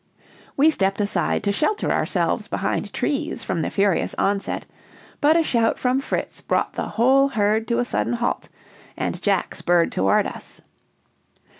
[0.57, 4.65] We stepped aside to shelter ourselves behind the trees from the furious onset;
[5.21, 8.49] but a shout from Fritz brought the whole herd to a sudden halt,
[8.97, 10.59] and Jack spurred toward us.